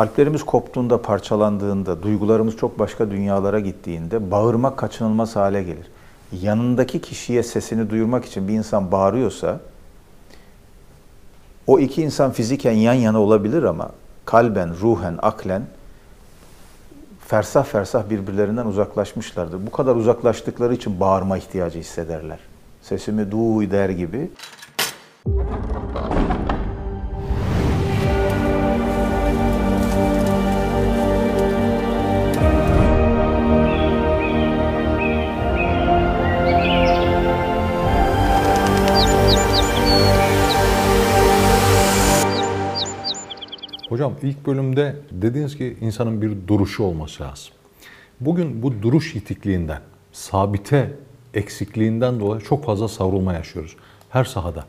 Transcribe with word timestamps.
Kalplerimiz 0.00 0.42
koptuğunda, 0.42 1.02
parçalandığında, 1.02 2.02
duygularımız 2.02 2.56
çok 2.56 2.78
başka 2.78 3.10
dünyalara 3.10 3.60
gittiğinde 3.60 4.30
bağırmak 4.30 4.76
kaçınılmaz 4.76 5.36
hale 5.36 5.62
gelir. 5.62 5.86
Yanındaki 6.32 7.00
kişiye 7.00 7.42
sesini 7.42 7.90
duyurmak 7.90 8.24
için 8.24 8.48
bir 8.48 8.52
insan 8.52 8.92
bağırıyorsa 8.92 9.60
o 11.66 11.78
iki 11.78 12.02
insan 12.02 12.32
fiziken 12.32 12.72
yan 12.72 12.94
yana 12.94 13.20
olabilir 13.20 13.62
ama 13.62 13.90
kalben, 14.24 14.74
ruhen, 14.80 15.18
aklen 15.22 15.62
fersah 17.26 17.64
fersah 17.64 18.10
birbirlerinden 18.10 18.66
uzaklaşmışlardır. 18.66 19.66
Bu 19.66 19.70
kadar 19.70 19.96
uzaklaştıkları 19.96 20.74
için 20.74 21.00
bağırma 21.00 21.38
ihtiyacı 21.38 21.78
hissederler. 21.78 22.38
Sesimi 22.82 23.30
duy 23.30 23.70
der 23.70 23.88
gibi. 23.88 24.30
Hocam 44.00 44.14
ilk 44.22 44.46
bölümde 44.46 44.96
dediniz 45.12 45.56
ki 45.56 45.76
insanın 45.80 46.22
bir 46.22 46.48
duruşu 46.48 46.82
olması 46.82 47.22
lazım. 47.22 47.52
Bugün 48.20 48.62
bu 48.62 48.82
duruş 48.82 49.14
itikliğinden, 49.14 49.80
sabite 50.12 50.92
eksikliğinden 51.34 52.20
dolayı 52.20 52.40
çok 52.40 52.64
fazla 52.64 52.88
savrulma 52.88 53.32
yaşıyoruz 53.32 53.76
her 54.10 54.24
sahada. 54.24 54.64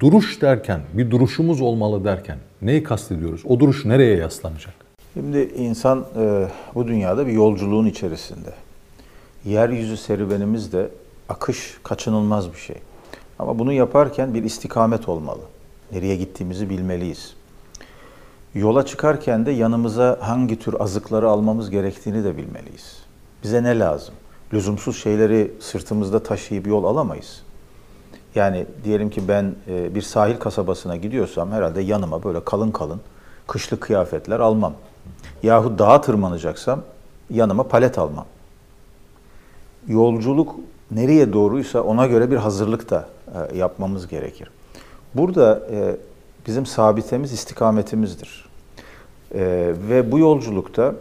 Duruş 0.00 0.42
derken, 0.42 0.80
bir 0.92 1.10
duruşumuz 1.10 1.60
olmalı 1.60 2.04
derken 2.04 2.38
neyi 2.62 2.82
kastediyoruz? 2.82 3.42
O 3.46 3.60
duruş 3.60 3.84
nereye 3.84 4.16
yaslanacak? 4.16 4.74
Şimdi 5.14 5.38
insan 5.38 6.06
e, 6.16 6.48
bu 6.74 6.88
dünyada 6.88 7.26
bir 7.26 7.32
yolculuğun 7.32 7.86
içerisinde. 7.86 8.50
Yeryüzü 9.44 9.96
serüvenimiz 9.96 10.70
akış 11.28 11.78
kaçınılmaz 11.82 12.52
bir 12.52 12.58
şey. 12.58 12.76
Ama 13.38 13.58
bunu 13.58 13.72
yaparken 13.72 14.34
bir 14.34 14.44
istikamet 14.44 15.08
olmalı. 15.08 15.42
Nereye 15.92 16.16
gittiğimizi 16.16 16.70
bilmeliyiz. 16.70 17.37
Yola 18.54 18.86
çıkarken 18.86 19.46
de 19.46 19.50
yanımıza 19.50 20.18
hangi 20.20 20.58
tür 20.58 20.80
azıkları 20.80 21.28
almamız 21.28 21.70
gerektiğini 21.70 22.24
de 22.24 22.36
bilmeliyiz. 22.36 22.96
Bize 23.42 23.62
ne 23.62 23.78
lazım? 23.78 24.14
Lüzumsuz 24.52 24.96
şeyleri 25.02 25.52
sırtımızda 25.60 26.22
taşıyıp 26.22 26.66
yol 26.66 26.84
alamayız. 26.84 27.42
Yani 28.34 28.66
diyelim 28.84 29.10
ki 29.10 29.28
ben 29.28 29.54
e, 29.68 29.94
bir 29.94 30.02
sahil 30.02 30.36
kasabasına 30.36 30.96
gidiyorsam 30.96 31.52
herhalde 31.52 31.80
yanıma 31.80 32.24
böyle 32.24 32.44
kalın 32.44 32.70
kalın 32.70 33.00
kışlık 33.46 33.80
kıyafetler 33.80 34.40
almam. 34.40 34.74
Yahut 35.42 35.78
dağa 35.78 36.00
tırmanacaksam 36.00 36.82
yanıma 37.30 37.62
palet 37.62 37.98
almam. 37.98 38.26
Yolculuk 39.88 40.54
nereye 40.90 41.32
doğruysa 41.32 41.80
ona 41.80 42.06
göre 42.06 42.30
bir 42.30 42.36
hazırlık 42.36 42.90
da 42.90 43.08
e, 43.52 43.56
yapmamız 43.56 44.08
gerekir. 44.08 44.50
Burada 45.14 45.62
e, 45.70 45.96
bizim 46.48 46.66
sabitemiz 46.66 47.32
istikametimizdir. 47.32 48.48
Ee, 49.34 49.72
ve 49.88 50.12
bu 50.12 50.18
yolculukta 50.18 50.94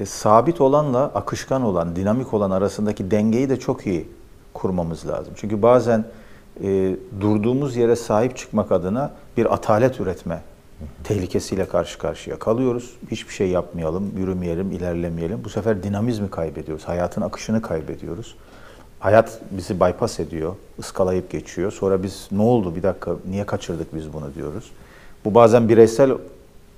e, 0.00 0.06
sabit 0.06 0.60
olanla 0.60 1.04
akışkan 1.14 1.62
olan, 1.62 1.96
dinamik 1.96 2.34
olan 2.34 2.50
arasındaki 2.50 3.10
dengeyi 3.10 3.48
de 3.48 3.58
çok 3.58 3.86
iyi 3.86 4.08
kurmamız 4.54 5.08
lazım. 5.08 5.34
Çünkü 5.36 5.62
bazen 5.62 6.04
e, 6.62 6.96
durduğumuz 7.20 7.76
yere 7.76 7.96
sahip 7.96 8.36
çıkmak 8.36 8.72
adına 8.72 9.12
bir 9.36 9.54
atalet 9.54 10.00
üretme 10.00 10.42
tehlikesiyle 11.04 11.68
karşı 11.68 11.98
karşıya 11.98 12.38
kalıyoruz. 12.38 12.90
Hiçbir 13.10 13.32
şey 13.32 13.48
yapmayalım, 13.48 14.12
yürümeyelim, 14.18 14.72
ilerlemeyelim. 14.72 15.44
Bu 15.44 15.48
sefer 15.48 15.82
dinamizmi 15.82 16.30
kaybediyoruz, 16.30 16.84
hayatın 16.84 17.22
akışını 17.22 17.62
kaybediyoruz. 17.62 18.36
Hayat 19.04 19.40
bizi 19.50 19.80
bypass 19.80 20.20
ediyor, 20.20 20.54
ıskalayıp 20.78 21.30
geçiyor. 21.30 21.72
Sonra 21.72 22.02
biz 22.02 22.28
ne 22.32 22.42
oldu 22.42 22.76
bir 22.76 22.82
dakika 22.82 23.16
niye 23.30 23.46
kaçırdık 23.46 23.94
biz 23.94 24.12
bunu 24.12 24.34
diyoruz. 24.34 24.70
Bu 25.24 25.34
bazen 25.34 25.68
bireysel 25.68 26.12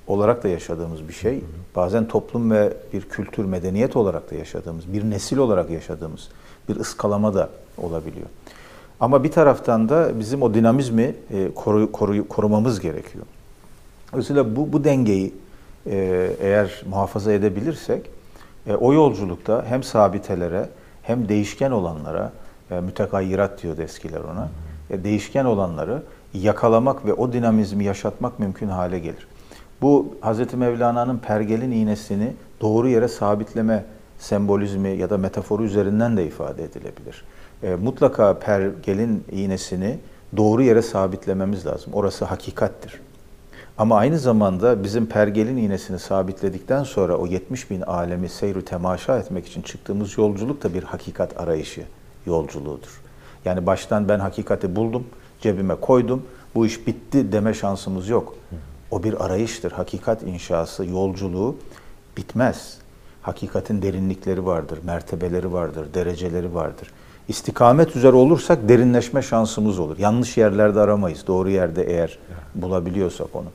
olarak 0.07 0.45
da 0.45 0.49
yaşadığımız 0.49 1.09
bir 1.09 1.13
şey. 1.13 1.41
Bazen 1.77 2.09
toplum 2.09 2.51
ve 2.51 2.73
bir 2.93 3.03
kültür, 3.03 3.45
medeniyet 3.45 3.97
olarak 3.97 4.31
da 4.31 4.35
yaşadığımız, 4.35 4.93
bir 4.93 5.11
nesil 5.11 5.37
olarak 5.37 5.71
yaşadığımız 5.71 6.29
bir 6.69 6.77
ıskalama 6.77 7.35
da 7.35 7.51
olabiliyor. 7.79 8.27
Ama 9.01 9.25
bir 9.25 9.31
taraftan 9.31 9.89
da 9.89 10.21
bizim 10.21 10.43
o 10.43 10.55
dinamizmi 10.55 11.15
e, 11.31 11.55
koru, 11.55 11.93
koru, 11.93 12.29
korumamız 12.29 12.81
gerekiyor. 12.81 13.25
Dolayısıyla 14.13 14.57
bu, 14.57 14.73
bu 14.73 14.85
dengeyi 14.85 15.35
e, 15.87 16.31
eğer 16.41 16.83
muhafaza 16.91 17.33
edebilirsek 17.33 18.11
e, 18.67 18.75
o 18.75 18.93
yolculukta 18.93 19.65
hem 19.69 19.83
sabitelere 19.83 20.69
hem 21.07 21.29
değişken 21.29 21.71
olanlara, 21.71 22.33
e, 22.71 22.81
mütekayyirat 22.81 23.63
diyordu 23.63 23.83
eskiler 23.83 24.21
ona, 24.21 24.49
e, 24.91 25.05
değişken 25.05 25.45
olanları 25.45 26.03
yakalamak 26.35 27.07
ve 27.07 27.13
o 27.13 27.33
dinamizmi 27.33 27.85
yaşatmak 27.85 28.39
mümkün 28.39 28.69
hale 28.69 28.99
gelir. 28.99 29.29
Bu 29.83 30.15
Hz. 30.23 30.55
Mevlana'nın 30.55 31.19
pergelin 31.19 31.71
iğnesini 31.71 32.33
doğru 32.61 32.89
yere 32.89 33.09
sabitleme 33.09 33.85
sembolizmi 34.19 34.89
ya 34.89 35.11
da 35.11 35.19
metaforu 35.19 35.65
üzerinden 35.65 36.17
de 36.17 36.27
ifade 36.27 36.65
edilebilir. 36.65 37.25
E, 37.63 37.75
mutlaka 37.75 38.39
pergelin 38.39 39.25
iğnesini 39.33 39.99
doğru 40.37 40.63
yere 40.63 40.83
sabitlememiz 40.83 41.67
lazım. 41.67 41.93
Orası 41.93 42.25
hakikattir. 42.25 43.01
Ama 43.79 43.97
aynı 43.97 44.19
zamanda 44.19 44.85
bizim 44.85 45.07
pergelin 45.07 45.57
iğnesini 45.57 45.99
sabitledikten 45.99 46.85
sonra 46.85 47.17
o 47.17 47.27
70 47.27 47.71
bin 47.71 47.81
alemi 47.81 48.29
seyru 48.29 48.65
temaşa 48.65 49.19
etmek 49.19 49.47
için 49.47 49.63
çıktığımız 49.63 50.19
yolculuk 50.19 50.63
da 50.63 50.75
bir 50.75 50.83
hakikat 50.83 51.41
arayışı 51.41 51.83
yolculuğudur. 52.27 53.01
Yani 53.45 53.67
baştan 53.67 54.09
ben 54.09 54.19
hakikati 54.19 54.77
buldum, 54.77 55.07
cebime 55.41 55.75
koydum, 55.75 56.23
bu 56.55 56.67
iş 56.67 56.87
bitti 56.87 57.33
deme 57.33 57.55
şansımız 57.55 58.09
yok. 58.09 58.35
O 58.91 59.03
bir 59.03 59.25
arayıştır. 59.25 59.73
Hakikat 59.73 60.23
inşası, 60.23 60.87
yolculuğu 60.87 61.57
bitmez. 62.17 62.79
Hakikatin 63.23 63.83
derinlikleri 63.83 64.47
vardır, 64.47 64.79
mertebeleri 64.85 65.53
vardır, 65.53 65.95
dereceleri 65.95 66.55
vardır. 66.55 66.93
İstikamet 67.29 67.97
üzere 67.97 68.17
olursak 68.17 68.69
derinleşme 68.69 69.23
şansımız 69.23 69.79
olur. 69.79 69.99
Yanlış 69.99 70.37
yerlerde 70.37 70.81
aramayız. 70.81 71.27
Doğru 71.27 71.51
yerde 71.51 71.83
eğer 71.83 72.19
bulabiliyorsak 72.55 73.37
onu. 73.37 73.47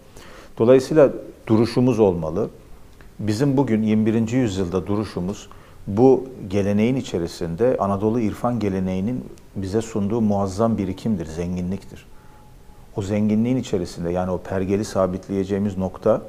Dolayısıyla 0.58 1.10
duruşumuz 1.48 2.00
olmalı. 2.00 2.50
Bizim 3.20 3.58
bugün 3.58 3.82
21. 3.82 4.32
yüzyılda 4.32 4.88
duruşumuz 4.88 5.50
bu 5.88 6.26
geleneğin 6.48 6.96
içerisinde 6.96 7.78
Anadolu 7.80 8.20
İrfan 8.20 8.60
geleneğinin 8.60 9.26
bize 9.56 9.82
sunduğu 9.82 10.22
muazzam 10.22 10.78
birikimdir, 10.78 11.26
zenginliktir 11.26 12.06
o 12.96 13.02
zenginliğin 13.02 13.58
içerisinde 13.58 14.12
yani 14.12 14.32
o 14.32 14.38
pergeli 14.38 14.86
sabitleyeceğimiz 14.86 15.78
nokta 15.78 16.22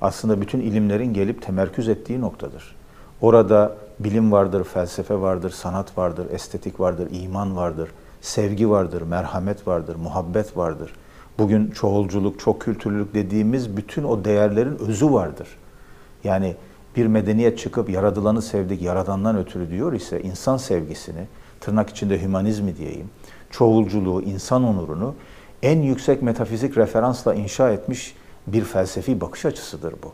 aslında 0.00 0.40
bütün 0.40 0.60
ilimlerin 0.60 1.14
gelip 1.14 1.42
temerküz 1.42 1.88
ettiği 1.88 2.20
noktadır. 2.20 2.76
Orada 3.20 3.76
bilim 3.98 4.32
vardır, 4.32 4.64
felsefe 4.64 5.20
vardır, 5.20 5.50
sanat 5.50 5.98
vardır, 5.98 6.26
estetik 6.30 6.80
vardır, 6.80 7.08
iman 7.10 7.56
vardır, 7.56 7.88
sevgi 8.20 8.70
vardır, 8.70 9.02
merhamet 9.02 9.68
vardır, 9.68 9.96
muhabbet 9.96 10.56
vardır. 10.56 10.92
Bugün 11.38 11.70
çoğulculuk, 11.70 12.40
çok 12.40 12.60
kültürlülük 12.60 13.14
dediğimiz 13.14 13.76
bütün 13.76 14.04
o 14.04 14.24
değerlerin 14.24 14.78
özü 14.78 15.12
vardır. 15.12 15.48
Yani 16.24 16.54
bir 16.96 17.06
medeniyet 17.06 17.58
çıkıp 17.58 17.90
yaradılanı 17.90 18.42
sevdik, 18.42 18.82
yaradandan 18.82 19.38
ötürü 19.38 19.70
diyor 19.70 19.92
ise 19.92 20.22
insan 20.22 20.56
sevgisini, 20.56 21.26
tırnak 21.60 21.90
içinde 21.90 22.22
hümanizmi 22.22 22.76
diyeyim, 22.76 23.10
çoğulculuğu, 23.50 24.22
insan 24.22 24.64
onurunu 24.64 25.14
en 25.62 25.82
yüksek 25.82 26.22
metafizik 26.22 26.76
referansla 26.76 27.34
inşa 27.34 27.70
etmiş 27.70 28.14
bir 28.46 28.64
felsefi 28.64 29.20
bakış 29.20 29.44
açısıdır 29.44 29.94
bu. 30.02 30.12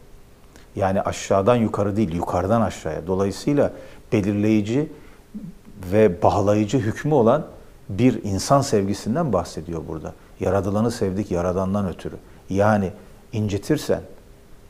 Yani 0.76 1.02
aşağıdan 1.02 1.56
yukarı 1.56 1.96
değil, 1.96 2.14
yukarıdan 2.14 2.60
aşağıya. 2.60 3.06
Dolayısıyla 3.06 3.72
belirleyici 4.12 4.88
ve 5.92 6.22
bağlayıcı 6.22 6.78
hükmü 6.78 7.14
olan 7.14 7.46
bir 7.88 8.24
insan 8.24 8.60
sevgisinden 8.60 9.32
bahsediyor 9.32 9.82
burada. 9.88 10.14
Yaradılanı 10.40 10.90
sevdik 10.90 11.30
yaradandan 11.30 11.88
ötürü. 11.88 12.16
Yani 12.50 12.90
incitirsen, 13.32 14.00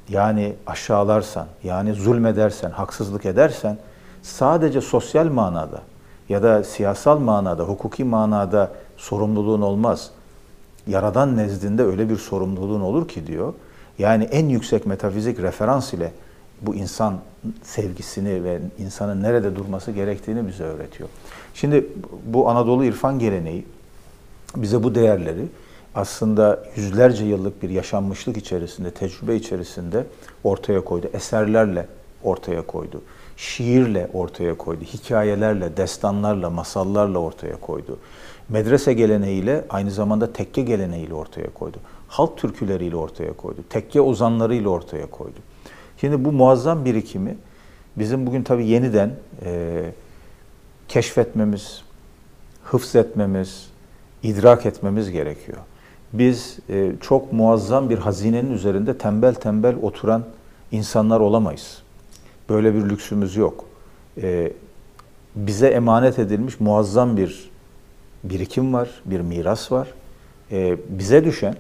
yani 0.08 0.54
aşağılarsan, 0.66 1.46
yani 1.64 1.94
zulmedersen, 1.94 2.70
haksızlık 2.70 3.26
edersen 3.26 3.78
sadece 4.22 4.80
sosyal 4.80 5.26
manada 5.26 5.80
ya 6.28 6.42
da 6.42 6.64
siyasal 6.64 7.18
manada, 7.18 7.62
hukuki 7.62 8.04
manada 8.04 8.72
sorumluluğun 8.96 9.62
olmaz 9.62 10.10
Yaradan 10.86 11.36
nezdinde 11.36 11.82
öyle 11.82 12.08
bir 12.08 12.16
sorumluluğun 12.16 12.80
olur 12.80 13.08
ki 13.08 13.26
diyor. 13.26 13.54
Yani 13.98 14.24
en 14.24 14.48
yüksek 14.48 14.86
metafizik 14.86 15.42
referans 15.42 15.92
ile 15.92 16.12
bu 16.62 16.74
insan 16.74 17.18
sevgisini 17.62 18.44
ve 18.44 18.60
insanın 18.78 19.22
nerede 19.22 19.56
durması 19.56 19.92
gerektiğini 19.92 20.48
bize 20.48 20.64
öğretiyor. 20.64 21.08
Şimdi 21.54 21.86
bu 22.26 22.48
Anadolu 22.48 22.84
irfan 22.84 23.18
geleneği 23.18 23.66
bize 24.56 24.82
bu 24.82 24.94
değerleri 24.94 25.46
aslında 25.94 26.64
yüzlerce 26.76 27.24
yıllık 27.24 27.62
bir 27.62 27.70
yaşanmışlık 27.70 28.36
içerisinde, 28.36 28.90
tecrübe 28.90 29.36
içerisinde 29.36 30.06
ortaya 30.44 30.84
koydu. 30.84 31.10
Eserlerle 31.12 31.86
ortaya 32.22 32.62
koydu. 32.66 33.02
Şiirle 33.36 34.10
ortaya 34.12 34.54
koydu. 34.54 34.84
Hikayelerle, 34.84 35.76
destanlarla, 35.76 36.50
masallarla 36.50 37.18
ortaya 37.18 37.60
koydu. 37.60 37.98
Medrese 38.48 38.92
geleneğiyle 38.92 39.64
aynı 39.70 39.90
zamanda 39.90 40.32
tekke 40.32 40.62
geleneğiyle 40.62 41.14
ortaya 41.14 41.50
koydu. 41.54 41.76
Halk 42.08 42.38
türküleriyle 42.38 42.96
ortaya 42.96 43.32
koydu. 43.32 43.60
Tekke 43.70 44.00
ozanlarıyla 44.00 44.70
ortaya 44.70 45.06
koydu. 45.06 45.38
Şimdi 46.00 46.24
bu 46.24 46.32
muazzam 46.32 46.84
birikimi 46.84 47.36
bizim 47.96 48.26
bugün 48.26 48.42
tabii 48.42 48.66
yeniden 48.66 49.14
e, 49.44 49.82
keşfetmemiz, 50.88 51.82
hıfz 52.64 52.96
etmemiz, 52.96 53.70
idrak 54.22 54.66
etmemiz 54.66 55.10
gerekiyor. 55.10 55.58
Biz 56.12 56.58
e, 56.68 56.92
çok 57.00 57.32
muazzam 57.32 57.90
bir 57.90 57.98
hazinenin 57.98 58.52
üzerinde 58.52 58.98
tembel 58.98 59.34
tembel 59.34 59.74
oturan 59.82 60.24
insanlar 60.72 61.20
olamayız. 61.20 61.82
Böyle 62.48 62.74
bir 62.74 62.90
lüksümüz 62.90 63.36
yok. 63.36 63.64
E, 64.22 64.52
bize 65.34 65.68
emanet 65.68 66.18
edilmiş 66.18 66.60
muazzam 66.60 67.16
bir 67.16 67.50
birikim 68.24 68.74
var, 68.74 68.88
bir 69.04 69.20
miras 69.20 69.72
var. 69.72 69.88
E, 70.52 70.76
bize 70.88 71.24
düşen 71.24 71.54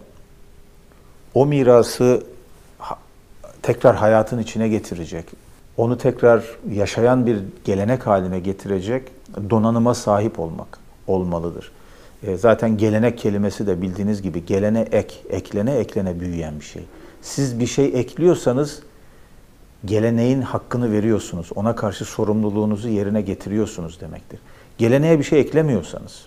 o 1.34 1.46
mirası 1.46 2.22
tekrar 3.62 3.96
hayatın 3.96 4.38
içine 4.38 4.68
getirecek, 4.68 5.24
onu 5.76 5.98
tekrar 5.98 6.44
yaşayan 6.70 7.26
bir 7.26 7.38
gelenek 7.64 8.06
haline 8.06 8.40
getirecek 8.40 9.08
donanıma 9.50 9.94
sahip 9.94 10.40
olmak 10.40 10.78
olmalıdır. 11.06 11.72
E, 12.22 12.36
zaten 12.36 12.76
gelenek 12.76 13.18
kelimesi 13.18 13.66
de 13.66 13.82
bildiğiniz 13.82 14.22
gibi 14.22 14.46
gelene 14.46 14.80
ek, 14.80 15.14
eklene 15.30 15.74
eklene 15.74 16.20
büyüyen 16.20 16.60
bir 16.60 16.64
şey. 16.64 16.82
Siz 17.22 17.60
bir 17.60 17.66
şey 17.66 17.86
ekliyorsanız 17.86 18.82
geleneğin 19.84 20.42
hakkını 20.42 20.92
veriyorsunuz. 20.92 21.50
Ona 21.54 21.76
karşı 21.76 22.04
sorumluluğunuzu 22.04 22.88
yerine 22.88 23.22
getiriyorsunuz 23.22 24.00
demektir. 24.00 24.40
Geleneğe 24.78 25.18
bir 25.18 25.24
şey 25.24 25.40
eklemiyorsanız, 25.40 26.24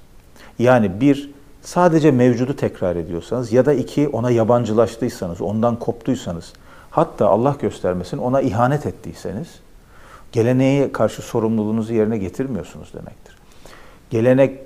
yani 0.59 1.01
bir 1.01 1.31
sadece 1.61 2.11
mevcudu 2.11 2.55
tekrar 2.55 2.95
ediyorsanız 2.95 3.53
ya 3.53 3.65
da 3.65 3.73
iki 3.73 4.07
ona 4.07 4.31
yabancılaştıysanız, 4.31 5.41
ondan 5.41 5.79
koptuysanız, 5.79 6.53
hatta 6.89 7.27
Allah 7.27 7.55
göstermesin 7.61 8.17
ona 8.17 8.41
ihanet 8.41 8.85
ettiyseniz, 8.85 9.47
geleneğe 10.31 10.91
karşı 10.91 11.21
sorumluluğunuzu 11.21 11.93
yerine 11.93 12.17
getirmiyorsunuz 12.17 12.93
demektir. 12.93 13.37
Gelenek 14.09 14.59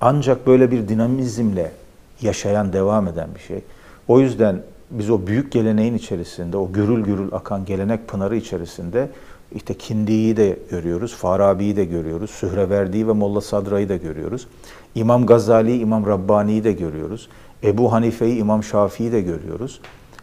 ancak 0.00 0.46
böyle 0.46 0.70
bir 0.70 0.88
dinamizmle 0.88 1.72
yaşayan, 2.20 2.72
devam 2.72 3.08
eden 3.08 3.28
bir 3.34 3.40
şey. 3.40 3.62
O 4.08 4.20
yüzden 4.20 4.62
biz 4.90 5.10
o 5.10 5.26
büyük 5.26 5.52
geleneğin 5.52 5.94
içerisinde, 5.94 6.56
o 6.56 6.72
gürül 6.72 7.04
gürül 7.04 7.28
akan 7.32 7.64
gelenek 7.64 8.08
pınarı 8.08 8.36
içerisinde 8.36 9.08
işte 9.54 9.74
Kindi'yi 9.74 10.36
de 10.36 10.58
görüyoruz, 10.70 11.14
Farabi'yi 11.14 11.76
de 11.76 11.84
görüyoruz, 11.84 12.30
Sühreverdi'yi 12.30 13.08
ve 13.08 13.12
Molla 13.12 13.40
Sadra'yı 13.40 13.88
da 13.88 13.96
görüyoruz. 13.96 14.46
İmam 14.94 15.26
Gazali, 15.26 15.78
İmam 15.78 16.06
Rabbani'yi 16.06 16.64
de 16.64 16.72
görüyoruz. 16.72 17.28
Ebu 17.64 17.92
Hanife'yi, 17.92 18.36
İmam 18.36 18.62
Şafii'yi 18.62 19.12
de 19.12 19.20
görüyoruz. 19.20 19.80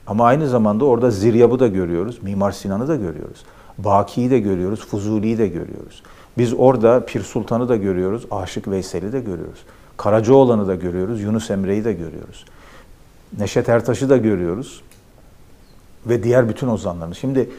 Ama 0.07 0.25
aynı 0.25 0.47
zamanda 0.47 0.85
orada 0.85 1.12
Ziryab'ı 1.12 1.59
da 1.59 1.68
görüyoruz, 1.68 2.23
Mimar 2.23 2.51
Sinan'ı 2.51 2.88
da 2.88 2.95
görüyoruz. 2.95 3.45
Baki'yi 3.77 4.31
de 4.31 4.39
görüyoruz, 4.39 4.85
Fuzuli'yi 4.88 5.38
de 5.38 5.47
görüyoruz. 5.47 6.03
Biz 6.38 6.54
orada 6.54 7.06
Pir 7.06 7.22
Sultan'ı 7.22 7.69
da 7.69 7.75
görüyoruz, 7.75 8.25
Aşık 8.31 8.68
Veysel'i 8.68 9.13
de 9.13 9.19
görüyoruz. 9.19 9.60
Karacaoğlan'ı 9.98 10.68
da 10.68 10.75
görüyoruz, 10.75 11.22
Yunus 11.22 11.51
Emre'yi 11.51 11.86
de 11.86 11.94
görüyoruz. 11.94 12.45
Neşet 13.39 13.69
Ertaş'ı 13.69 14.10
da 14.10 14.18
görüyoruz 14.18 14.81
ve 16.06 16.24
diğer 16.24 16.50
bütün 16.50 16.68
ozanlarını. 16.68 17.16
Şimdi 17.16 17.50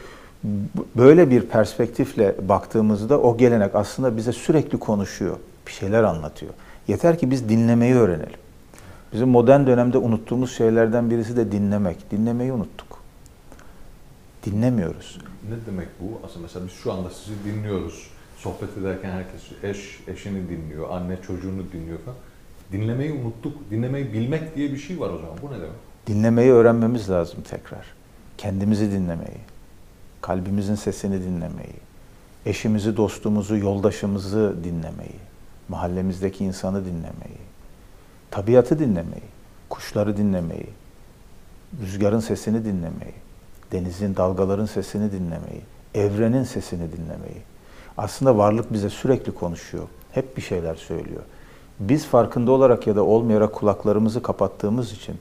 böyle 0.97 1.31
bir 1.31 1.41
perspektifle 1.41 2.37
baktığımızda 2.49 3.21
o 3.21 3.37
gelenek 3.37 3.75
aslında 3.75 4.17
bize 4.17 4.33
sürekli 4.33 4.79
konuşuyor, 4.79 5.37
bir 5.67 5.73
şeyler 5.73 6.03
anlatıyor. 6.03 6.53
Yeter 6.89 7.19
ki 7.19 7.31
biz 7.31 7.49
dinlemeyi 7.49 7.95
öğrenelim. 7.95 8.39
Bizim 9.13 9.29
modern 9.29 9.67
dönemde 9.67 9.99
unuttuğumuz 9.99 10.57
şeylerden 10.57 11.11
birisi 11.11 11.37
de 11.37 11.53
dinlemek. 11.53 12.11
Dinlemeyi 12.11 12.53
unuttuk. 12.53 12.99
Dinlemiyoruz. 14.47 15.19
Ne 15.49 15.73
demek 15.73 15.89
bu? 16.01 16.27
Aslında 16.27 16.43
mesela 16.43 16.67
biz 16.67 16.73
şu 16.75 16.93
anda 16.93 17.11
sizi 17.11 17.45
dinliyoruz. 17.45 18.11
Sohbet 18.43 18.79
ederken 18.79 19.11
herkes 19.11 19.41
eş 19.63 20.01
eşini 20.09 20.49
dinliyor, 20.49 20.91
anne 20.91 21.17
çocuğunu 21.27 21.73
dinliyor 21.73 21.99
falan. 21.99 22.17
Dinlemeyi 22.73 23.13
unuttuk. 23.13 23.71
Dinlemeyi 23.71 24.13
bilmek 24.13 24.57
diye 24.57 24.73
bir 24.73 24.79
şey 24.79 25.01
var 25.01 25.11
o 25.11 25.19
zaman. 25.19 25.37
Bu 25.43 25.47
ne 25.47 25.57
demek? 25.57 25.77
Dinlemeyi 26.07 26.53
öğrenmemiz 26.53 27.11
lazım 27.11 27.39
tekrar. 27.51 27.87
Kendimizi 28.39 28.93
dinlemeyi, 28.93 29.41
kalbimizin 30.21 30.75
sesini 30.75 31.23
dinlemeyi, 31.23 31.75
eşimizi, 32.47 32.97
dostumuzu, 32.97 33.57
yoldaşımızı 33.57 34.57
dinlemeyi, 34.65 35.19
mahallemizdeki 35.69 36.45
insanı 36.45 36.85
dinlemeyi, 36.85 37.41
tabiatı 38.31 38.79
dinlemeyi, 38.79 39.29
kuşları 39.69 40.17
dinlemeyi, 40.17 40.69
rüzgarın 41.83 42.21
sesini 42.21 42.65
dinlemeyi, 42.65 43.15
denizin, 43.73 44.17
dalgaların 44.17 44.67
sesini 44.67 45.13
dinlemeyi, 45.13 45.61
evrenin 45.95 46.45
sesini 46.45 46.93
dinlemeyi. 46.93 47.52
Aslında 47.99 48.39
varlık 48.39 48.73
bize 48.73 48.91
sürekli 48.91 49.33
konuşuyor. 49.33 49.85
Hep 50.13 50.37
bir 50.37 50.43
şeyler 50.43 50.75
söylüyor. 50.75 51.23
Biz 51.81 52.07
farkında 52.07 52.53
olarak 52.53 52.87
ya 52.87 52.97
da 52.97 53.05
olmayarak 53.05 53.53
kulaklarımızı 53.53 54.23
kapattığımız 54.23 54.93
için 54.93 55.17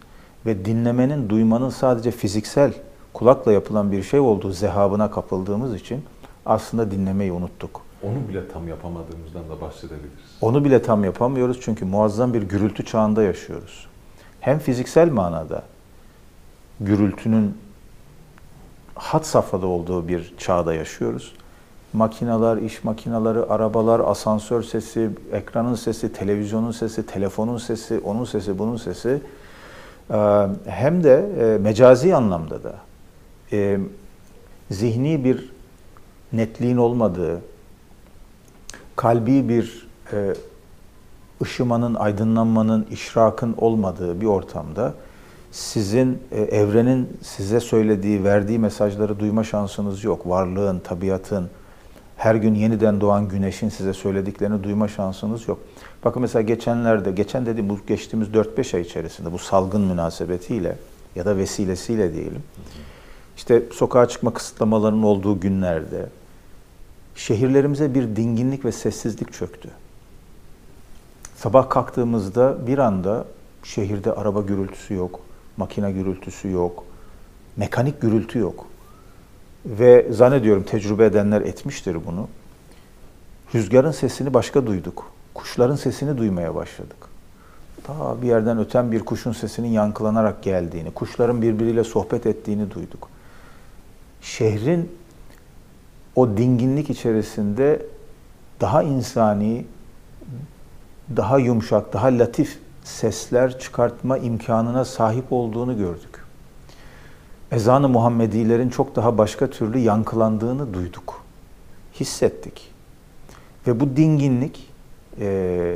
ve 0.45 0.65
dinlemenin, 0.65 1.29
duymanın 1.29 1.69
sadece 1.69 2.11
fiziksel 2.11 2.73
kulakla 3.13 3.51
yapılan 3.51 3.91
bir 3.91 4.03
şey 4.03 4.19
olduğu 4.19 4.51
zehabına 4.51 5.11
kapıldığımız 5.11 5.75
için 5.75 6.05
aslında 6.45 6.91
dinlemeyi 6.91 7.31
unuttuk. 7.31 7.81
Onu 8.03 8.29
bile 8.29 8.47
tam 8.47 8.67
yapamadığımızdan 8.67 9.49
da 9.49 9.61
bahsedebiliriz. 9.61 10.37
Onu 10.41 10.65
bile 10.65 10.81
tam 10.81 11.03
yapamıyoruz 11.03 11.59
çünkü 11.61 11.85
muazzam 11.85 12.33
bir 12.33 12.41
gürültü 12.41 12.85
çağında 12.85 13.23
yaşıyoruz. 13.23 13.87
Hem 14.39 14.59
fiziksel 14.59 15.11
manada 15.11 15.63
gürültünün 16.79 17.57
hat 18.95 19.25
safhada 19.25 19.67
olduğu 19.67 20.07
bir 20.07 20.33
çağda 20.37 20.73
yaşıyoruz. 20.73 21.33
Makinalar, 21.93 22.57
iş 22.57 22.83
makinaları, 22.83 23.49
arabalar, 23.49 23.99
asansör 23.99 24.63
sesi, 24.63 25.09
ekranın 25.31 25.75
sesi, 25.75 26.13
televizyonun 26.13 26.71
sesi, 26.71 27.05
telefonun 27.05 27.57
sesi, 27.57 27.99
onun 27.99 28.25
sesi, 28.25 28.59
bunun 28.59 28.77
sesi 28.77 29.21
hem 30.65 31.03
de 31.03 31.25
mecazi 31.61 32.15
anlamda 32.15 32.59
da 32.63 32.75
zihni 34.71 35.23
bir 35.23 35.51
netliğin 36.33 36.77
olmadığı, 36.77 37.41
kalbi 38.95 39.49
bir 39.49 39.87
ışımanın, 41.41 41.95
aydınlanmanın, 41.95 42.87
işrakın 42.91 43.55
olmadığı 43.57 44.21
bir 44.21 44.25
ortamda 44.25 44.93
sizin 45.51 46.19
evrenin 46.31 47.17
size 47.21 47.59
söylediği, 47.59 48.23
verdiği 48.23 48.59
mesajları 48.59 49.19
duyma 49.19 49.43
şansınız 49.43 50.03
yok. 50.03 50.27
Varlığın, 50.27 50.79
tabiatın, 50.79 51.49
her 52.21 52.35
gün 52.35 52.55
yeniden 52.55 53.01
doğan 53.01 53.27
güneşin 53.27 53.69
size 53.69 53.93
söylediklerini 53.93 54.63
duyma 54.63 54.87
şansınız 54.87 55.47
yok. 55.47 55.59
Bakın 56.05 56.21
mesela 56.21 56.41
geçenlerde, 56.41 57.11
geçen 57.11 57.45
dediğim 57.45 57.69
bu 57.69 57.79
geçtiğimiz 57.87 58.27
4-5 58.27 58.75
ay 58.75 58.81
içerisinde 58.81 59.31
bu 59.31 59.37
salgın 59.37 59.81
münasebetiyle 59.81 60.77
ya 61.15 61.25
da 61.25 61.37
vesilesiyle 61.37 62.13
diyelim. 62.13 62.43
İşte 63.37 63.63
sokağa 63.73 64.07
çıkma 64.07 64.33
kısıtlamalarının 64.33 65.03
olduğu 65.03 65.39
günlerde 65.39 66.05
şehirlerimize 67.15 67.93
bir 67.93 68.15
dinginlik 68.15 68.65
ve 68.65 68.71
sessizlik 68.71 69.33
çöktü. 69.33 69.69
Sabah 71.35 71.69
kalktığımızda 71.69 72.67
bir 72.67 72.77
anda 72.77 73.25
şehirde 73.63 74.13
araba 74.13 74.41
gürültüsü 74.41 74.93
yok, 74.93 75.19
makine 75.57 75.91
gürültüsü 75.91 76.49
yok, 76.49 76.83
mekanik 77.57 78.01
gürültü 78.01 78.39
yok. 78.39 78.65
Ve 79.65 80.07
zannediyorum 80.11 80.63
tecrübe 80.63 81.05
edenler 81.05 81.41
etmiştir 81.41 81.97
bunu. 82.05 82.27
Rüzgarın 83.55 83.91
sesini 83.91 84.33
başka 84.33 84.65
duyduk. 84.65 85.11
Kuşların 85.33 85.75
sesini 85.75 86.17
duymaya 86.17 86.55
başladık. 86.55 86.97
Ta 87.83 88.21
bir 88.21 88.27
yerden 88.27 88.59
öten 88.59 88.91
bir 88.91 88.99
kuşun 88.99 89.31
sesinin 89.31 89.67
yankılanarak 89.67 90.43
geldiğini, 90.43 90.91
kuşların 90.91 91.41
birbiriyle 91.41 91.83
sohbet 91.83 92.25
ettiğini 92.25 92.71
duyduk. 92.71 93.09
Şehrin 94.21 94.91
o 96.15 96.37
dinginlik 96.37 96.89
içerisinde 96.89 97.85
daha 98.61 98.83
insani, 98.83 99.65
daha 101.17 101.37
yumuşak, 101.37 101.93
daha 101.93 102.07
latif 102.07 102.59
sesler 102.83 103.59
çıkartma 103.59 104.17
imkanına 104.17 104.85
sahip 104.85 105.25
olduğunu 105.31 105.77
gördük 105.77 106.20
ezanı 107.51 107.89
Muhammedilerin 107.89 108.69
çok 108.69 108.95
daha 108.95 109.17
başka 109.17 109.49
türlü 109.49 109.79
yankılandığını 109.79 110.73
duyduk, 110.73 111.23
hissettik. 111.99 112.71
Ve 113.67 113.79
bu 113.79 113.95
dinginlik 113.95 114.69
e, 115.19 115.75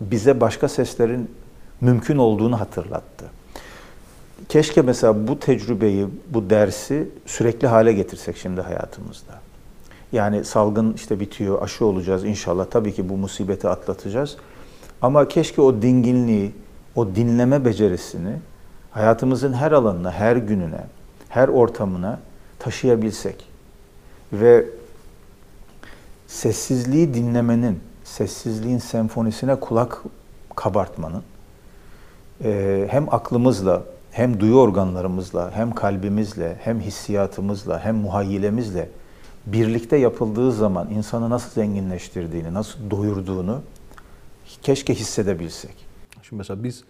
bize 0.00 0.40
başka 0.40 0.68
seslerin 0.68 1.30
mümkün 1.80 2.16
olduğunu 2.16 2.60
hatırlattı. 2.60 3.24
Keşke 4.48 4.82
mesela 4.82 5.28
bu 5.28 5.38
tecrübeyi, 5.38 6.06
bu 6.28 6.50
dersi 6.50 7.08
sürekli 7.26 7.68
hale 7.68 7.92
getirsek 7.92 8.36
şimdi 8.36 8.60
hayatımızda. 8.60 9.40
Yani 10.12 10.44
salgın 10.44 10.92
işte 10.92 11.20
bitiyor, 11.20 11.62
aşı 11.62 11.86
olacağız 11.86 12.24
inşallah. 12.24 12.66
Tabii 12.70 12.94
ki 12.94 13.08
bu 13.08 13.16
musibeti 13.16 13.68
atlatacağız. 13.68 14.36
Ama 15.02 15.28
keşke 15.28 15.62
o 15.62 15.82
dinginliği, 15.82 16.52
o 16.94 17.14
dinleme 17.14 17.64
becerisini 17.64 18.32
hayatımızın 18.90 19.52
her 19.52 19.72
alanına, 19.72 20.12
her 20.12 20.36
gününe, 20.36 20.84
her 21.28 21.48
ortamına 21.48 22.20
taşıyabilsek. 22.58 23.44
Ve 24.32 24.66
sessizliği 26.26 27.14
dinlemenin, 27.14 27.80
sessizliğin 28.04 28.78
senfonisine 28.78 29.54
kulak 29.54 30.02
kabartmanın 30.56 31.22
e, 32.44 32.86
hem 32.90 33.14
aklımızla, 33.14 33.82
hem 34.10 34.40
duyu 34.40 34.54
organlarımızla, 34.54 35.50
hem 35.54 35.72
kalbimizle, 35.72 36.56
hem 36.60 36.80
hissiyatımızla, 36.80 37.84
hem 37.84 37.96
muhayyilemizle 37.96 38.88
birlikte 39.46 39.96
yapıldığı 39.96 40.52
zaman 40.52 40.90
insanı 40.90 41.30
nasıl 41.30 41.50
zenginleştirdiğini, 41.50 42.54
nasıl 42.54 42.90
doyurduğunu 42.90 43.62
keşke 44.62 44.94
hissedebilsek. 44.94 45.74
Şimdi 46.22 46.38
mesela 46.38 46.64
biz 46.64 46.84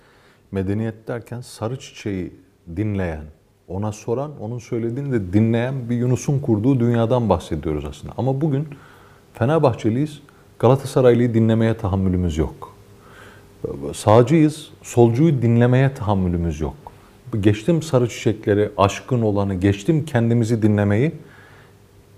medeniyet 0.52 1.08
derken 1.08 1.40
sarı 1.40 1.78
çiçeği 1.78 2.32
dinleyen, 2.76 3.24
ona 3.68 3.92
soran, 3.92 4.30
onun 4.40 4.58
söylediğini 4.58 5.12
de 5.12 5.32
dinleyen 5.32 5.90
bir 5.90 5.96
Yunus'un 5.96 6.38
kurduğu 6.38 6.80
dünyadan 6.80 7.28
bahsediyoruz 7.28 7.84
aslında. 7.84 8.14
Ama 8.18 8.40
bugün 8.40 8.68
Fenerbahçeliyiz, 9.34 10.20
Galatasaraylıyı 10.58 11.34
dinlemeye 11.34 11.76
tahammülümüz 11.76 12.38
yok. 12.38 12.74
Sağcıyız, 13.94 14.70
solcuyu 14.82 15.42
dinlemeye 15.42 15.94
tahammülümüz 15.94 16.60
yok. 16.60 16.74
Geçtim 17.40 17.82
sarı 17.82 18.08
çiçekleri, 18.08 18.70
aşkın 18.76 19.22
olanı, 19.22 19.54
geçtim 19.54 20.04
kendimizi 20.04 20.62
dinlemeyi, 20.62 21.12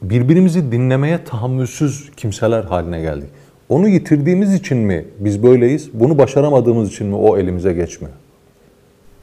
birbirimizi 0.02 0.72
dinlemeye 0.72 1.24
tahammülsüz 1.24 2.10
kimseler 2.16 2.64
haline 2.64 3.00
geldik. 3.00 3.30
Onu 3.68 3.88
yitirdiğimiz 3.88 4.54
için 4.54 4.78
mi 4.78 5.04
biz 5.18 5.42
böyleyiz? 5.42 5.90
Bunu 5.92 6.18
başaramadığımız 6.18 6.88
için 6.88 7.06
mi 7.06 7.14
o 7.14 7.36
elimize 7.38 7.72
geçmiyor? 7.72 8.14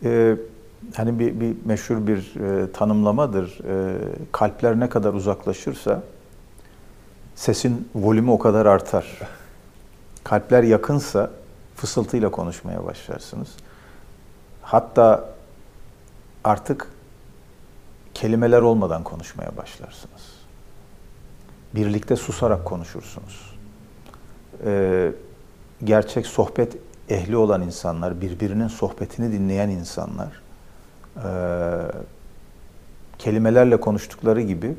Ee, 0.04 0.36
hani 0.96 1.20
bir, 1.20 1.40
bir 1.40 1.56
meşhur 1.66 2.08
bir 2.08 2.36
e, 2.36 2.72
tanımlamadır. 2.72 3.60
E, 3.68 3.98
kalpler 4.32 4.80
ne 4.80 4.90
kadar 4.90 5.14
uzaklaşırsa 5.14 6.04
sesin 7.36 7.90
volümü 7.96 8.32
o 8.32 8.40
kadar 8.40 8.66
artar. 8.66 9.20
Kalpler 10.24 10.64
yakınsa 10.64 11.32
fısıltıyla 11.76 12.32
konuşmaya 12.32 12.86
başlarsınız. 12.86 13.50
Hatta 14.62 15.30
artık 16.44 16.88
kelimeler 18.14 18.62
olmadan 18.62 19.04
konuşmaya 19.04 19.58
başlarsınız. 19.58 20.40
Birlikte 21.76 22.16
susarak 22.16 22.66
konuşursunuz. 22.66 23.56
Ee, 24.66 25.12
gerçek 25.84 26.28
sohbet 26.28 26.78
ehli 27.10 27.38
olan 27.38 27.62
insanlar, 27.62 28.22
birbirinin 28.22 28.68
sohbetini 28.68 29.32
dinleyen 29.32 29.70
insanlar, 29.70 30.42
e, 31.16 31.30
kelimelerle 33.18 33.80
konuştukları 33.80 34.42
gibi 34.42 34.76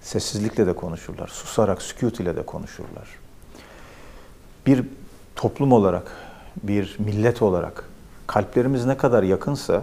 sessizlikle 0.00 0.66
de 0.66 0.72
konuşurlar. 0.72 1.28
Susarak, 1.28 1.82
sükut 1.82 2.20
ile 2.20 2.36
de 2.36 2.42
konuşurlar. 2.42 3.08
Bir 4.66 4.84
toplum 5.36 5.72
olarak, 5.72 6.12
bir 6.62 6.96
millet 6.98 7.42
olarak 7.42 7.84
kalplerimiz 8.26 8.84
ne 8.84 8.96
kadar 8.96 9.22
yakınsa 9.22 9.82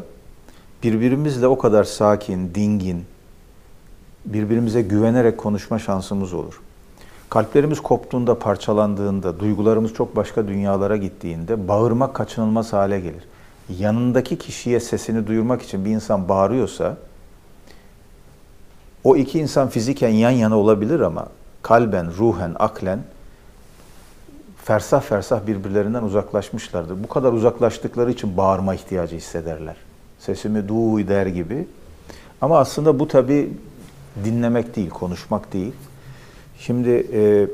birbirimizle 0.84 1.48
o 1.48 1.58
kadar 1.58 1.84
sakin, 1.84 2.56
dingin, 2.56 3.06
birbirimize 4.26 4.82
güvenerek 4.82 5.38
konuşma 5.38 5.80
şansımız 5.80 6.34
olur. 6.34 6.62
Kalplerimiz 7.30 7.80
koptuğunda, 7.80 8.40
parçalandığında, 8.40 9.40
duygularımız 9.40 9.94
çok 9.94 10.16
başka 10.16 10.48
dünyalara 10.48 10.98
gittiğinde 10.98 11.68
bağırmak 11.68 12.14
kaçınılmaz 12.14 12.74
hale 12.74 13.00
gelir. 13.00 13.24
Yanındaki 13.80 14.38
kişiye 14.38 14.80
sesini 14.80 15.28
duyurmak 15.28 15.62
için 15.62 15.86
bir 15.86 15.92
insan 15.92 16.30
bağırıyorsa 16.30 16.98
o 19.04 19.16
iki 19.16 19.40
insan 19.40 19.70
fiziken 19.70 20.10
yan 20.10 20.30
yana 20.30 20.58
olabilir 20.58 21.00
ama 21.00 21.28
kalben, 21.62 22.12
ruhen, 22.18 22.56
aklen 22.60 23.00
fersah 24.64 25.02
fersah 25.02 25.48
birbirlerinden 25.48 26.04
uzaklaşmışlardır. 26.04 27.04
Bu 27.04 27.08
kadar 27.08 27.34
uzaklaştıkları 27.34 28.12
için 28.12 28.38
bağırma 28.38 28.76
ihtiyacı 28.76 29.16
hissederler. 29.16 29.76
Sesimi 30.20 30.68
duy 30.68 31.08
der 31.08 31.26
gibi. 31.26 31.68
Ama 32.42 32.60
aslında 32.60 33.00
bu 33.00 33.08
tabi 33.08 33.54
dinlemek 34.24 34.76
değil, 34.76 34.90
konuşmak 34.90 35.54
değil. 35.54 35.74
Şimdi 36.60 37.08
e, 37.14 37.48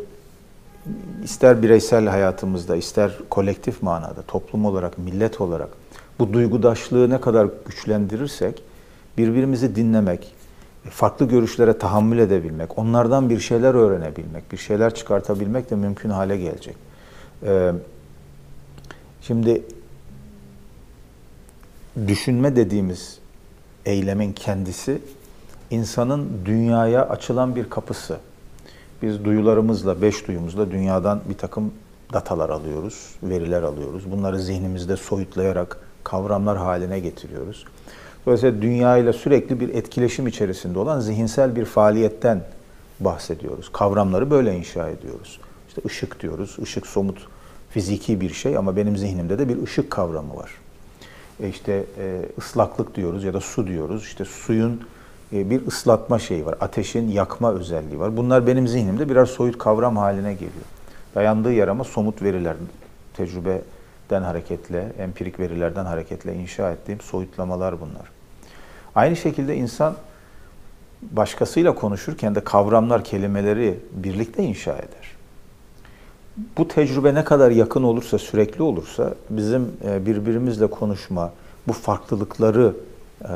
ister 1.23 1.63
bireysel 1.63 2.07
hayatımızda, 2.07 2.75
ister 2.75 3.11
kolektif 3.29 3.83
manada, 3.83 4.21
toplum 4.21 4.65
olarak, 4.65 4.97
millet 4.97 5.41
olarak 5.41 5.69
bu 6.19 6.33
duygudaşlığı 6.33 7.09
ne 7.09 7.21
kadar 7.21 7.47
güçlendirirsek 7.65 8.63
birbirimizi 9.17 9.75
dinlemek, 9.75 10.33
farklı 10.89 11.27
görüşlere 11.27 11.77
tahammül 11.77 12.19
edebilmek, 12.19 12.77
onlardan 12.77 13.29
bir 13.29 13.39
şeyler 13.39 13.73
öğrenebilmek, 13.73 14.51
bir 14.51 14.57
şeyler 14.57 14.95
çıkartabilmek 14.95 15.71
de 15.71 15.75
mümkün 15.75 16.09
hale 16.09 16.37
gelecek. 16.37 16.75
Ee, 17.43 17.71
şimdi 19.21 19.63
düşünme 22.07 22.55
dediğimiz 22.55 23.19
eylemin 23.85 24.33
kendisi 24.33 25.01
insanın 25.71 26.29
dünyaya 26.45 27.09
açılan 27.09 27.55
bir 27.55 27.69
kapısı. 27.69 28.17
Biz 29.01 29.25
duyularımızla, 29.25 30.01
beş 30.01 30.27
duyumuzla 30.27 30.71
dünyadan 30.71 31.21
bir 31.29 31.37
takım 31.37 31.73
datalar 32.13 32.49
alıyoruz, 32.49 33.09
veriler 33.23 33.63
alıyoruz. 33.63 34.11
Bunları 34.11 34.39
zihnimizde 34.39 34.97
soyutlayarak 34.97 35.77
kavramlar 36.03 36.57
haline 36.57 36.99
getiriyoruz. 36.99 37.65
Dolayısıyla 38.25 38.61
dünya 38.61 38.97
ile 38.97 39.13
sürekli 39.13 39.59
bir 39.59 39.69
etkileşim 39.69 40.27
içerisinde 40.27 40.79
olan 40.79 40.99
zihinsel 40.99 41.55
bir 41.55 41.65
faaliyetten 41.65 42.41
bahsediyoruz. 42.99 43.69
Kavramları 43.71 44.31
böyle 44.31 44.57
inşa 44.57 44.89
ediyoruz. 44.89 45.39
İşte 45.67 45.81
ışık 45.85 46.19
diyoruz. 46.19 46.57
Işık 46.61 46.87
somut 46.87 47.27
fiziki 47.69 48.21
bir 48.21 48.33
şey 48.33 48.57
ama 48.57 48.75
benim 48.75 48.97
zihnimde 48.97 49.39
de 49.39 49.49
bir 49.49 49.63
ışık 49.63 49.91
kavramı 49.91 50.35
var. 50.35 50.51
E 51.39 51.49
işte 51.49 51.85
e, 51.99 52.21
ıslaklık 52.37 52.95
diyoruz 52.95 53.23
ya 53.23 53.33
da 53.33 53.39
su 53.39 53.67
diyoruz. 53.67 54.03
İşte 54.03 54.25
suyun 54.25 54.81
bir 55.31 55.67
ıslatma 55.67 56.19
şeyi 56.19 56.45
var. 56.45 56.55
Ateşin 56.59 57.09
yakma 57.09 57.53
özelliği 57.53 57.99
var. 57.99 58.17
Bunlar 58.17 58.47
benim 58.47 58.67
zihnimde 58.67 59.09
birer 59.09 59.25
soyut 59.25 59.57
kavram 59.57 59.97
haline 59.97 60.33
geliyor. 60.33 60.65
Dayandığı 61.15 61.53
yer 61.53 61.67
ama 61.67 61.83
somut 61.83 62.21
veriler, 62.21 62.55
tecrübeden 63.13 64.21
hareketle, 64.21 64.93
empirik 64.99 65.39
verilerden 65.39 65.85
hareketle 65.85 66.35
inşa 66.35 66.71
ettiğim 66.71 67.01
soyutlamalar 67.01 67.81
bunlar. 67.81 68.11
Aynı 68.95 69.15
şekilde 69.15 69.55
insan 69.55 69.95
başkasıyla 71.01 71.75
konuşurken 71.75 72.35
de 72.35 72.43
kavramlar, 72.43 73.03
kelimeleri 73.03 73.79
birlikte 73.91 74.43
inşa 74.43 74.73
eder. 74.73 75.15
Bu 76.57 76.67
tecrübe 76.67 77.13
ne 77.13 77.23
kadar 77.23 77.51
yakın 77.51 77.83
olursa, 77.83 78.17
sürekli 78.17 78.63
olursa 78.63 79.13
bizim 79.29 79.71
e, 79.87 80.05
birbirimizle 80.05 80.67
konuşma, 80.67 81.31
bu 81.67 81.73
farklılıkları 81.73 82.73
e, 83.23 83.31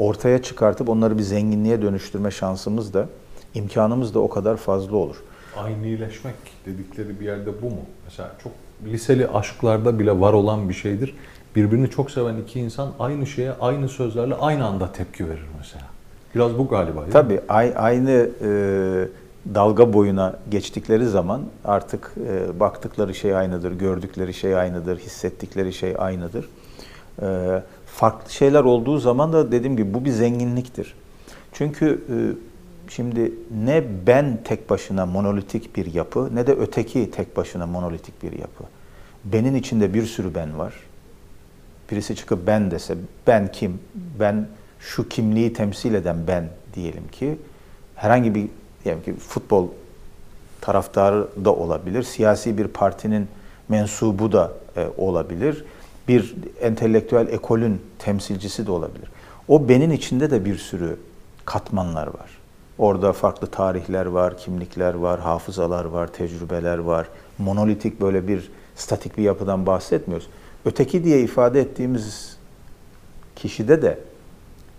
ortaya 0.00 0.42
çıkartıp 0.42 0.88
onları 0.88 1.18
bir 1.18 1.22
zenginliğe 1.22 1.82
dönüştürme 1.82 2.30
şansımız 2.30 2.94
da, 2.94 3.08
imkanımız 3.54 4.14
da 4.14 4.18
o 4.18 4.28
kadar 4.28 4.56
fazla 4.56 4.96
olur. 4.96 5.16
Aynileşmek 5.56 6.34
dedikleri 6.66 7.20
bir 7.20 7.24
yerde 7.24 7.62
bu 7.62 7.66
mu? 7.66 7.80
Mesela 8.04 8.32
çok 8.42 8.52
liseli 8.84 9.28
aşklarda 9.28 9.98
bile 9.98 10.20
var 10.20 10.32
olan 10.32 10.68
bir 10.68 10.74
şeydir 10.74 11.14
birbirini 11.56 11.90
çok 11.90 12.10
seven 12.10 12.36
iki 12.36 12.60
insan 12.60 12.92
aynı 12.98 13.26
şeye 13.26 13.52
aynı 13.60 13.88
sözlerle 13.88 14.34
aynı 14.34 14.66
anda 14.66 14.92
tepki 14.92 15.28
verir 15.28 15.46
mesela. 15.58 15.84
Biraz 16.34 16.58
bu 16.58 16.68
galiba. 16.68 17.04
Tabii 17.12 17.40
aynı 17.76 18.30
e, 18.42 18.48
dalga 19.54 19.92
boyuna 19.92 20.36
geçtikleri 20.50 21.06
zaman 21.06 21.42
artık 21.64 22.12
e, 22.28 22.60
baktıkları 22.60 23.14
şey 23.14 23.36
aynıdır, 23.36 23.72
gördükleri 23.72 24.34
şey 24.34 24.56
aynıdır, 24.56 24.98
hissettikleri 24.98 25.72
şey 25.72 25.94
aynıdır. 25.98 26.48
E, 27.22 27.62
farklı 28.00 28.32
şeyler 28.32 28.64
olduğu 28.64 28.98
zaman 28.98 29.32
da 29.32 29.52
dediğim 29.52 29.76
gibi 29.76 29.94
bu 29.94 30.04
bir 30.04 30.10
zenginliktir. 30.10 30.94
Çünkü 31.52 32.04
e, 32.08 32.16
şimdi 32.90 33.32
ne 33.64 33.84
ben 34.06 34.38
tek 34.44 34.70
başına 34.70 35.06
monolitik 35.06 35.76
bir 35.76 35.94
yapı 35.94 36.36
ne 36.36 36.46
de 36.46 36.52
öteki 36.52 37.10
tek 37.10 37.36
başına 37.36 37.66
monolitik 37.66 38.22
bir 38.22 38.32
yapı. 38.32 38.64
Benin 39.24 39.54
içinde 39.54 39.94
bir 39.94 40.06
sürü 40.06 40.34
ben 40.34 40.58
var 40.58 40.74
birisi 41.90 42.16
çıkıp 42.16 42.46
ben 42.46 42.70
dese, 42.70 42.94
ben 43.26 43.52
kim, 43.52 43.80
ben 44.20 44.48
şu 44.80 45.08
kimliği 45.08 45.52
temsil 45.52 45.94
eden 45.94 46.16
ben 46.28 46.48
diyelim 46.74 47.08
ki, 47.08 47.38
herhangi 47.94 48.34
bir 48.34 48.48
diyelim 48.84 49.02
ki 49.02 49.14
futbol 49.14 49.68
taraftarı 50.60 51.28
da 51.44 51.54
olabilir, 51.54 52.02
siyasi 52.02 52.58
bir 52.58 52.68
partinin 52.68 53.28
mensubu 53.68 54.32
da 54.32 54.52
e, 54.76 54.86
olabilir, 54.96 55.64
bir 56.08 56.34
entelektüel 56.60 57.28
ekolün 57.28 57.80
temsilcisi 57.98 58.66
de 58.66 58.70
olabilir. 58.70 59.10
O 59.48 59.68
benin 59.68 59.90
içinde 59.90 60.30
de 60.30 60.44
bir 60.44 60.58
sürü 60.58 60.96
katmanlar 61.44 62.06
var. 62.06 62.38
Orada 62.78 63.12
farklı 63.12 63.46
tarihler 63.46 64.06
var, 64.06 64.38
kimlikler 64.38 64.94
var, 64.94 65.20
hafızalar 65.20 65.84
var, 65.84 66.06
tecrübeler 66.06 66.78
var. 66.78 67.06
Monolitik 67.38 68.00
böyle 68.00 68.28
bir 68.28 68.50
statik 68.76 69.18
bir 69.18 69.22
yapıdan 69.22 69.66
bahsetmiyoruz. 69.66 70.28
Öteki 70.64 71.04
diye 71.04 71.20
ifade 71.20 71.60
ettiğimiz 71.60 72.36
kişide 73.36 73.82
de 73.82 73.98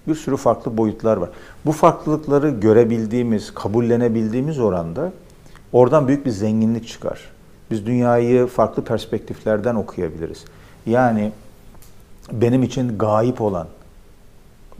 bir 0.07 0.15
sürü 0.15 0.37
farklı 0.37 0.77
boyutlar 0.77 1.17
var. 1.17 1.29
Bu 1.65 1.71
farklılıkları 1.71 2.49
görebildiğimiz, 2.49 3.53
kabullenebildiğimiz 3.53 4.59
oranda 4.59 5.11
oradan 5.73 6.07
büyük 6.07 6.25
bir 6.25 6.31
zenginlik 6.31 6.87
çıkar. 6.87 7.19
Biz 7.71 7.85
dünyayı 7.85 8.47
farklı 8.47 8.83
perspektiflerden 8.83 9.75
okuyabiliriz. 9.75 10.45
Yani 10.85 11.31
benim 12.31 12.63
için 12.63 12.97
gayip 12.97 13.41
olan, 13.41 13.67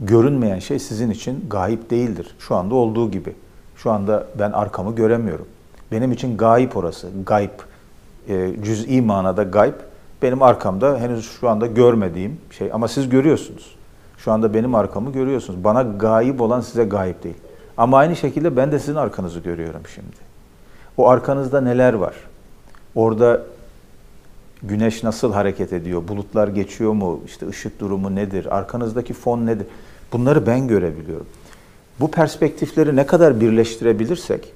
görünmeyen 0.00 0.58
şey 0.58 0.78
sizin 0.78 1.10
için 1.10 1.44
gayip 1.50 1.90
değildir. 1.90 2.34
Şu 2.38 2.54
anda 2.54 2.74
olduğu 2.74 3.10
gibi. 3.10 3.34
Şu 3.76 3.90
anda 3.90 4.26
ben 4.38 4.52
arkamı 4.52 4.94
göremiyorum. 4.94 5.46
Benim 5.92 6.12
için 6.12 6.36
gayip 6.36 6.76
orası. 6.76 7.08
Gayb, 7.26 7.50
e, 8.28 8.54
cüz'i 8.62 9.02
manada 9.02 9.42
gayb. 9.42 9.74
Benim 10.22 10.42
arkamda 10.42 10.98
henüz 10.98 11.30
şu 11.40 11.48
anda 11.48 11.66
görmediğim 11.66 12.40
şey. 12.50 12.70
Ama 12.72 12.88
siz 12.88 13.08
görüyorsunuz. 13.08 13.76
Şu 14.18 14.32
anda 14.32 14.54
benim 14.54 14.74
arkamı 14.74 15.12
görüyorsunuz. 15.12 15.64
Bana 15.64 15.82
gayip 15.82 16.40
olan 16.40 16.60
size 16.60 16.84
gayip 16.84 17.24
değil. 17.24 17.36
Ama 17.76 17.98
aynı 17.98 18.16
şekilde 18.16 18.56
ben 18.56 18.72
de 18.72 18.78
sizin 18.78 18.94
arkanızı 18.94 19.40
görüyorum 19.40 19.80
şimdi. 19.94 20.16
O 20.96 21.08
arkanızda 21.08 21.60
neler 21.60 21.92
var? 21.94 22.14
Orada 22.94 23.42
güneş 24.62 25.02
nasıl 25.02 25.32
hareket 25.32 25.72
ediyor? 25.72 26.08
Bulutlar 26.08 26.48
geçiyor 26.48 26.92
mu? 26.92 27.20
İşte 27.26 27.48
ışık 27.48 27.80
durumu 27.80 28.14
nedir? 28.14 28.56
Arkanızdaki 28.56 29.12
fon 29.12 29.46
nedir? 29.46 29.66
Bunları 30.12 30.46
ben 30.46 30.68
görebiliyorum. 30.68 31.26
Bu 32.00 32.10
perspektifleri 32.10 32.96
ne 32.96 33.06
kadar 33.06 33.40
birleştirebilirsek 33.40 34.52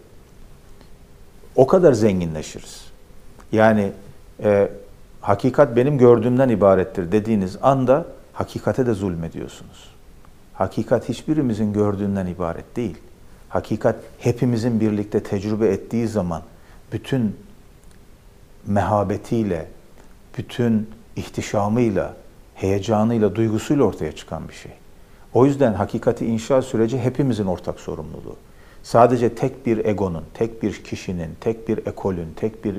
o 1.56 1.66
kadar 1.66 1.92
zenginleşiriz. 1.92 2.84
Yani 3.52 3.92
e, 4.42 4.68
hakikat 5.20 5.76
benim 5.76 5.98
gördüğümden 5.98 6.48
ibarettir 6.48 7.12
dediğiniz 7.12 7.56
anda 7.62 8.06
hakikate 8.32 8.86
de 8.86 8.94
zulmediyorsunuz. 8.94 9.90
Hakikat 10.54 11.08
hiçbirimizin 11.08 11.72
gördüğünden 11.72 12.26
ibaret 12.26 12.76
değil. 12.76 12.96
Hakikat 13.48 13.96
hepimizin 14.18 14.80
birlikte 14.80 15.22
tecrübe 15.22 15.68
ettiği 15.68 16.08
zaman 16.08 16.42
bütün 16.92 17.36
mehabetiyle, 18.66 19.66
bütün 20.38 20.90
ihtişamıyla, 21.16 22.16
heyecanıyla, 22.54 23.34
duygusuyla 23.34 23.84
ortaya 23.84 24.12
çıkan 24.12 24.48
bir 24.48 24.54
şey. 24.54 24.72
O 25.34 25.46
yüzden 25.46 25.74
hakikati 25.74 26.26
inşa 26.26 26.62
süreci 26.62 26.98
hepimizin 26.98 27.46
ortak 27.46 27.80
sorumluluğu. 27.80 28.36
Sadece 28.82 29.34
tek 29.34 29.66
bir 29.66 29.84
egonun, 29.84 30.24
tek 30.34 30.62
bir 30.62 30.84
kişinin, 30.84 31.30
tek 31.40 31.68
bir 31.68 31.78
ekolün, 31.86 32.28
tek 32.36 32.64
bir 32.64 32.76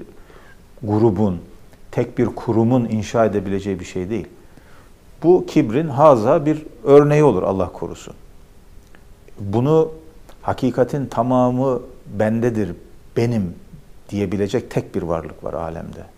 grubun, 0.83 1.41
tek 1.91 2.17
bir 2.17 2.25
kurumun 2.25 2.85
inşa 2.85 3.25
edebileceği 3.25 3.79
bir 3.79 3.85
şey 3.85 4.09
değil. 4.09 4.27
Bu 5.23 5.45
kibrin 5.45 5.87
haza 5.87 6.45
bir 6.45 6.65
örneği 6.83 7.23
olur 7.23 7.43
Allah 7.43 7.71
korusun. 7.71 8.13
Bunu 9.39 9.91
hakikatin 10.41 11.05
tamamı 11.05 11.81
bendedir, 12.05 12.71
benim 13.17 13.55
diyebilecek 14.09 14.71
tek 14.71 14.95
bir 14.95 15.01
varlık 15.01 15.43
var 15.43 15.53
alemde. 15.53 16.16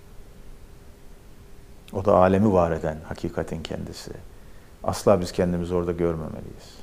O 1.93 2.05
da 2.05 2.15
alemi 2.15 2.53
var 2.53 2.72
eden 2.72 2.98
hakikatin 3.08 3.63
kendisi. 3.63 4.12
Asla 4.84 5.22
biz 5.22 5.31
kendimizi 5.31 5.75
orada 5.75 5.91
görmemeliyiz. 5.91 6.79